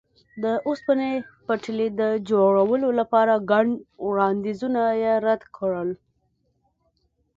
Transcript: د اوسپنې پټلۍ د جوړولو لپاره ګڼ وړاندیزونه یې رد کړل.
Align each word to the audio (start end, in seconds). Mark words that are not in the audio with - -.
د 0.43 0.45
اوسپنې 0.67 1.11
پټلۍ 1.45 1.89
د 2.01 2.01
جوړولو 2.29 2.89
لپاره 2.99 3.33
ګڼ 3.51 3.65
وړاندیزونه 4.07 4.81
یې 5.01 5.13
رد 5.25 5.41
کړل. 5.57 5.89